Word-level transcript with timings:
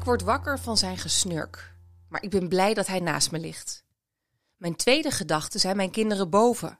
Ik 0.00 0.06
word 0.06 0.22
wakker 0.22 0.58
van 0.58 0.76
zijn 0.76 0.98
gesnurk, 0.98 1.74
maar 2.08 2.22
ik 2.22 2.30
ben 2.30 2.48
blij 2.48 2.74
dat 2.74 2.86
hij 2.86 3.00
naast 3.00 3.30
me 3.30 3.38
ligt. 3.38 3.84
Mijn 4.56 4.76
tweede 4.76 5.10
gedachte 5.10 5.58
zijn 5.58 5.76
mijn 5.76 5.90
kinderen 5.90 6.30
boven, 6.30 6.78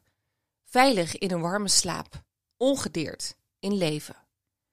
veilig 0.65 1.19
in 1.19 1.31
een 1.31 1.41
warme 1.41 1.69
slaap, 1.69 2.23
ongedeerd, 2.57 3.37
in 3.59 3.73
leven. 3.77 4.17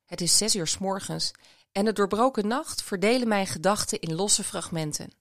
Het 0.05 0.21
is 0.21 0.37
zes 0.37 0.55
uur 0.55 0.67
s 0.67 0.77
morgens 0.77 1.31
en 1.71 1.85
de 1.85 1.93
doorbroken 1.93 2.47
nacht 2.47 2.83
verdelen 2.83 3.27
mijn 3.27 3.47
gedachten 3.47 3.99
in 3.99 4.15
losse 4.15 4.43
fragmenten. 4.43 5.11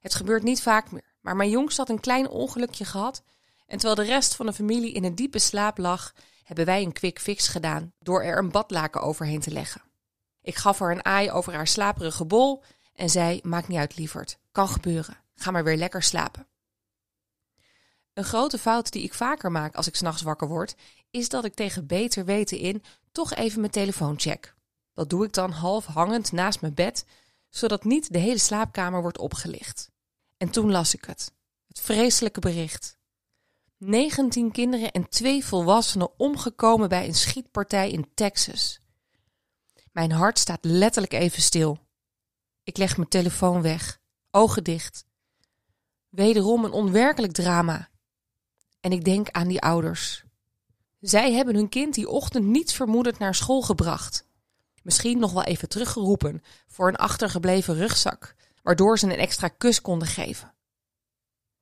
Het 0.00 0.14
gebeurt 0.14 0.42
niet 0.42 0.62
vaak 0.62 0.90
meer, 0.90 1.14
maar 1.20 1.36
mijn 1.36 1.50
jongste 1.50 1.80
had 1.80 1.90
een 1.90 2.00
klein 2.00 2.28
ongelukje 2.28 2.84
gehad 2.84 3.22
en 3.66 3.78
terwijl 3.78 3.94
de 3.94 4.12
rest 4.14 4.34
van 4.34 4.46
de 4.46 4.52
familie 4.52 4.92
in 4.92 5.04
een 5.04 5.14
diepe 5.14 5.38
slaap 5.38 5.78
lag, 5.78 6.12
hebben 6.42 6.64
wij 6.64 6.82
een 6.82 6.92
quick 6.92 7.20
fix 7.20 7.48
gedaan 7.48 7.92
door 7.98 8.22
er 8.22 8.38
een 8.38 8.50
badlaken 8.50 9.00
overheen 9.00 9.40
te 9.40 9.50
leggen. 9.50 9.82
Ik 10.44 10.56
gaf 10.56 10.78
haar 10.78 10.90
een 10.90 11.04
aai 11.04 11.30
over 11.30 11.52
haar 11.52 11.66
slaperige 11.66 12.24
bol 12.24 12.62
en 12.94 13.10
zei: 13.10 13.40
Maakt 13.42 13.68
niet 13.68 13.78
uit, 13.78 13.96
lieverd. 13.96 14.38
Kan 14.52 14.68
gebeuren. 14.68 15.16
Ga 15.34 15.50
maar 15.50 15.64
weer 15.64 15.76
lekker 15.76 16.02
slapen. 16.02 16.46
Een 18.12 18.24
grote 18.24 18.58
fout 18.58 18.92
die 18.92 19.02
ik 19.02 19.14
vaker 19.14 19.50
maak 19.50 19.74
als 19.74 19.86
ik 19.86 19.96
s'nachts 19.96 20.22
wakker 20.22 20.48
word, 20.48 20.74
is 21.10 21.28
dat 21.28 21.44
ik 21.44 21.54
tegen 21.54 21.86
beter 21.86 22.24
weten 22.24 22.58
in 22.58 22.82
toch 23.12 23.34
even 23.34 23.60
mijn 23.60 23.72
telefoon 23.72 24.20
check. 24.20 24.54
Dat 24.92 25.10
doe 25.10 25.24
ik 25.24 25.32
dan 25.32 25.50
half 25.50 25.86
hangend 25.86 26.32
naast 26.32 26.60
mijn 26.60 26.74
bed, 26.74 27.04
zodat 27.48 27.84
niet 27.84 28.12
de 28.12 28.18
hele 28.18 28.38
slaapkamer 28.38 29.02
wordt 29.02 29.18
opgelicht. 29.18 29.90
En 30.36 30.50
toen 30.50 30.70
las 30.70 30.94
ik 30.94 31.04
het. 31.04 31.32
Het 31.66 31.80
vreselijke 31.80 32.40
bericht. 32.40 32.98
19 33.78 34.50
kinderen 34.50 34.92
en 34.92 35.08
twee 35.08 35.44
volwassenen 35.44 36.18
omgekomen 36.18 36.88
bij 36.88 37.06
een 37.06 37.14
schietpartij 37.14 37.90
in 37.90 38.10
Texas. 38.14 38.80
Mijn 39.94 40.12
hart 40.12 40.38
staat 40.38 40.64
letterlijk 40.64 41.12
even 41.12 41.42
stil. 41.42 41.78
Ik 42.62 42.76
leg 42.76 42.96
mijn 42.96 43.08
telefoon 43.08 43.62
weg, 43.62 44.00
ogen 44.30 44.64
dicht. 44.64 45.04
Wederom 46.08 46.64
een 46.64 46.72
onwerkelijk 46.72 47.32
drama. 47.32 47.88
En 48.80 48.92
ik 48.92 49.04
denk 49.04 49.30
aan 49.30 49.48
die 49.48 49.60
ouders. 49.60 50.24
Zij 51.00 51.32
hebben 51.32 51.54
hun 51.54 51.68
kind 51.68 51.94
die 51.94 52.08
ochtend 52.08 52.44
niets 52.44 52.74
vermoedend 52.74 53.18
naar 53.18 53.34
school 53.34 53.62
gebracht. 53.62 54.26
Misschien 54.82 55.18
nog 55.18 55.32
wel 55.32 55.44
even 55.44 55.68
teruggeroepen 55.68 56.42
voor 56.66 56.88
een 56.88 56.96
achtergebleven 56.96 57.74
rugzak, 57.74 58.34
waardoor 58.62 58.98
ze 58.98 59.06
een 59.06 59.18
extra 59.18 59.48
kus 59.48 59.80
konden 59.80 60.08
geven. 60.08 60.54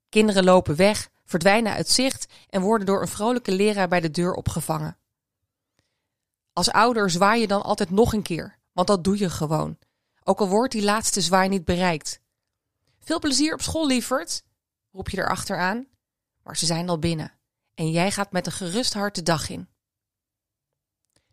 Kinderen 0.09 0.45
lopen 0.45 0.77
weg, 0.77 1.11
verdwijnen 1.25 1.73
uit 1.73 1.89
zicht 1.89 2.33
en 2.49 2.63
worden 2.63 2.87
door 2.87 3.01
een 3.01 3.09
vrolijke 3.09 3.53
leraar 3.53 3.89
bij 3.89 4.01
de 4.01 4.11
deur 4.11 4.35
opgevangen. 4.35 4.97
Als 6.53 6.71
ouder 6.71 7.11
zwaai 7.11 7.41
je 7.41 7.47
dan 7.47 7.63
altijd 7.63 7.91
nog 7.91 8.13
een 8.13 8.23
keer, 8.23 8.59
want 8.73 8.87
dat 8.87 9.05
doe 9.05 9.19
je 9.19 9.31
gewoon. 9.31 9.79
Ook 10.25 10.41
al 10.41 10.49
wordt 10.49 10.73
die 10.73 10.83
laatste 10.83 11.21
zwaai 11.21 11.49
niet 11.49 11.65
bereikt. 11.65 12.21
Veel 13.01 13.19
plezier 13.19 13.55
op 13.55 13.63
school, 13.63 13.87
lieverd, 13.87 14.45
roep 14.91 15.09
je 15.09 15.19
erachteraan. 15.19 15.87
Maar 16.43 16.57
ze 16.57 16.67
zijn 16.67 16.89
al 16.89 16.99
binnen 16.99 17.33
en 17.75 17.91
jij 17.91 18.11
gaat 18.11 18.33
met 18.33 18.47
een 18.47 18.53
gerust 18.53 18.95
hart 18.95 19.15
de 19.15 19.23
dag 19.23 19.49
in. 19.49 19.69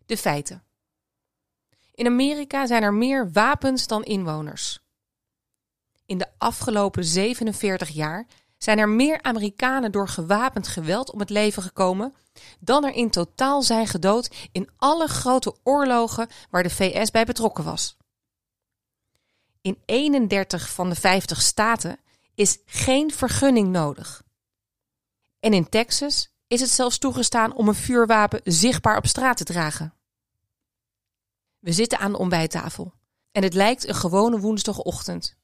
De 0.06 0.16
feiten. 0.16 0.64
In 1.94 2.06
Amerika 2.06 2.66
zijn 2.66 2.82
er 2.82 2.94
meer 2.94 3.32
wapens 3.32 3.86
dan 3.86 4.04
inwoners. 4.04 4.80
In 6.06 6.18
de 6.18 6.28
afgelopen 6.38 7.04
47 7.04 7.88
jaar 7.88 8.26
zijn 8.62 8.78
er 8.78 8.88
meer 8.88 9.22
Amerikanen 9.22 9.92
door 9.92 10.08
gewapend 10.08 10.68
geweld 10.68 11.12
om 11.12 11.20
het 11.20 11.30
leven 11.30 11.62
gekomen 11.62 12.14
dan 12.58 12.84
er 12.84 12.92
in 12.92 13.10
totaal 13.10 13.62
zijn 13.62 13.86
gedood 13.86 14.48
in 14.52 14.68
alle 14.76 15.06
grote 15.08 15.56
oorlogen 15.62 16.28
waar 16.50 16.62
de 16.62 16.70
VS 16.70 17.10
bij 17.10 17.24
betrokken 17.24 17.64
was. 17.64 17.96
In 19.60 19.78
31 19.84 20.70
van 20.70 20.88
de 20.88 20.94
50 20.94 21.42
staten 21.42 21.98
is 22.34 22.58
geen 22.64 23.10
vergunning 23.10 23.68
nodig. 23.68 24.22
En 25.40 25.52
in 25.52 25.68
Texas 25.68 26.34
is 26.46 26.60
het 26.60 26.70
zelfs 26.70 26.98
toegestaan 26.98 27.54
om 27.54 27.68
een 27.68 27.74
vuurwapen 27.74 28.40
zichtbaar 28.44 28.96
op 28.96 29.06
straat 29.06 29.36
te 29.36 29.44
dragen. 29.44 29.94
We 31.58 31.72
zitten 31.72 31.98
aan 31.98 32.12
de 32.12 32.18
ontbijttafel 32.18 32.92
en 33.32 33.42
het 33.42 33.54
lijkt 33.54 33.88
een 33.88 33.94
gewone 33.94 34.40
woensdagochtend. 34.40 35.36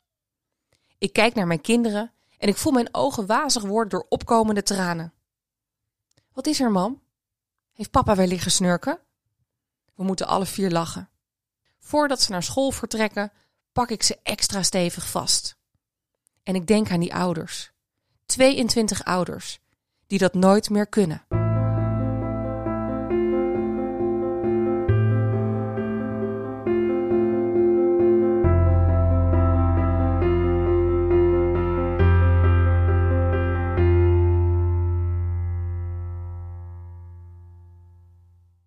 Ik 0.99 1.13
kijk 1.13 1.35
naar 1.35 1.47
mijn 1.47 1.61
kinderen 1.61 2.11
en 2.39 2.49
ik 2.49 2.57
voel 2.57 2.73
mijn 2.73 2.95
ogen 2.95 3.27
wazig 3.27 3.63
worden 3.63 3.89
door 3.89 4.07
opkomende 4.09 4.63
tranen. 4.63 5.13
Wat 6.33 6.47
is 6.47 6.61
er, 6.61 6.71
mam? 6.71 7.03
Heeft 7.73 7.91
papa 7.91 8.17
weer 8.17 8.27
liggen 8.27 8.51
snurken? 8.51 8.99
We 9.95 10.05
moeten 10.05 10.27
alle 10.27 10.47
vier 10.47 10.71
lachen. 10.71 11.09
Voordat 11.79 12.23
ze 12.23 12.31
naar 12.31 12.43
school 12.43 12.71
vertrekken, 12.71 13.33
pak 13.73 13.91
ik 13.91 14.03
ze 14.03 14.19
extra 14.23 14.63
stevig 14.63 15.11
vast. 15.11 15.57
En 16.43 16.55
ik 16.55 16.67
denk 16.67 16.91
aan 16.91 17.01
die 17.01 17.15
ouders. 17.15 17.73
22 18.27 19.05
ouders 19.05 19.61
die 20.07 20.19
dat 20.19 20.35
nooit 20.35 20.71
meer 20.71 20.87
kunnen. 20.87 21.36